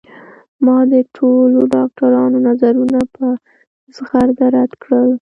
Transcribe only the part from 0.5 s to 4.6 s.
ما د ټولو ډاکترانو نظرونه په زغرده